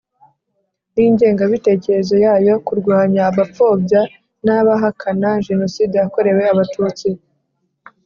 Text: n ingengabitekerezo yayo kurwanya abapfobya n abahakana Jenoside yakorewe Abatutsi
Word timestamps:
n 0.93 0.95
ingengabitekerezo 1.07 2.15
yayo 2.25 2.53
kurwanya 2.65 3.21
abapfobya 3.29 4.01
n 4.45 4.47
abahakana 4.59 5.29
Jenoside 5.47 5.93
yakorewe 6.01 6.43
Abatutsi 6.53 7.09